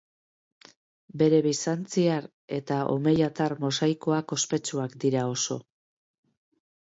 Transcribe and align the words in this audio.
Bere 1.21 1.41
bizantziar 1.47 2.25
eta 2.59 2.77
omeiatar 2.95 3.55
mosaikoak 3.67 4.35
ospetsuak 4.39 4.97
dira 5.05 5.23
oso. 5.35 5.61